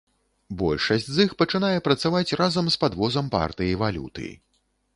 Большасць 0.61 1.09
з 1.17 1.27
іх 1.27 1.35
пачынае 1.41 1.83
працаваць 1.89 2.35
разам 2.41 2.73
з 2.77 2.81
падвозам 2.85 3.31
партыі 3.39 3.79
валюты. 3.87 4.27